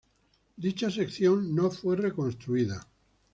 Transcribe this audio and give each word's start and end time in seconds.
Dicha 0.57 0.89
sección 0.89 1.53
no 1.53 1.69
fue 1.69 1.95
reconstruida. 1.95 2.87